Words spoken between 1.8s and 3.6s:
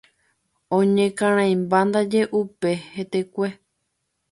ndaje upe hetekue.